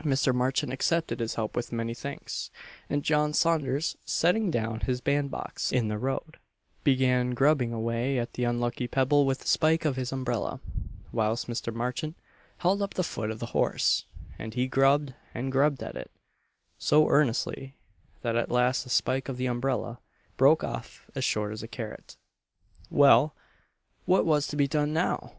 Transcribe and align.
Mr. 0.00 0.34
Marchant 0.34 0.72
accepted 0.72 1.20
his 1.20 1.34
help 1.34 1.54
with 1.54 1.70
many 1.70 1.92
thanks; 1.92 2.50
and 2.88 3.02
John 3.04 3.34
Saunders, 3.34 3.98
setting 4.06 4.50
down 4.50 4.80
his 4.80 5.02
band 5.02 5.30
box 5.30 5.70
in 5.70 5.88
the 5.88 5.98
road, 5.98 6.38
began 6.84 7.32
grubbing 7.34 7.70
away 7.74 8.18
at 8.18 8.32
the 8.32 8.44
unlucky 8.44 8.88
pebble 8.88 9.26
with 9.26 9.40
the 9.40 9.46
spike 9.46 9.84
of 9.84 9.96
his 9.96 10.10
umbrella, 10.10 10.58
whilst 11.12 11.48
Mr. 11.48 11.70
Marchant 11.70 12.16
held 12.60 12.80
up 12.80 12.94
the 12.94 13.04
foot 13.04 13.30
of 13.30 13.40
the 13.40 13.44
horse; 13.52 14.06
and 14.38 14.54
he 14.54 14.66
grubbed 14.66 15.12
and 15.34 15.52
grubbed 15.52 15.82
at 15.82 15.96
it, 15.98 16.10
so 16.78 17.06
earnestly, 17.10 17.74
that 18.22 18.36
at 18.36 18.50
last 18.50 18.84
the 18.84 18.88
spike 18.88 19.28
of 19.28 19.36
the 19.36 19.44
umbrella 19.44 20.00
"broke 20.38 20.64
off 20.64 21.10
as 21.14 21.24
short 21.26 21.52
as 21.52 21.62
a 21.62 21.68
carrot." 21.68 22.16
Well, 22.88 23.34
what 24.06 24.24
was 24.24 24.46
to 24.46 24.56
be 24.56 24.66
done 24.66 24.94
now? 24.94 25.34